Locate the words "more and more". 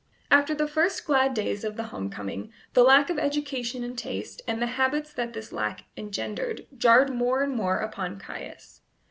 7.13-7.77